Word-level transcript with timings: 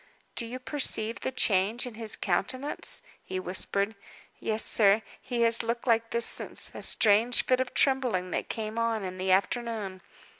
"Do 0.33 0.47
you 0.47 0.57
perceive 0.57 1.19
the 1.19 1.31
change 1.31 1.85
in 1.85 1.93
his 1.93 2.15
countenance?" 2.15 3.03
he 3.23 3.39
whispered. 3.39 3.93
"Yes, 4.39 4.65
sir. 4.65 5.03
He 5.21 5.43
has 5.43 5.61
looked 5.61 5.85
like 5.85 6.09
this 6.09 6.25
since 6.25 6.71
a 6.73 6.81
strange 6.81 7.45
fit 7.45 7.59
of 7.59 7.75
trembling 7.75 8.31
that 8.31 8.49
came 8.49 8.79
on 8.79 9.03
in 9.03 9.19
the 9.19 9.31
afternoon. 9.31 10.01